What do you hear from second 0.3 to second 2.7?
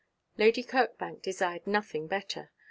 Lady Kirkbank desired nothing better.